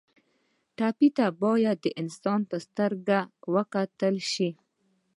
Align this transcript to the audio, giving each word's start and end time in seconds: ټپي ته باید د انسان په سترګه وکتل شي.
ټپي 0.77 1.09
ته 1.17 1.25
باید 1.41 1.77
د 1.81 1.87
انسان 2.01 2.39
په 2.49 2.57
سترګه 2.65 3.17
وکتل 3.53 4.15
شي. 4.31 4.49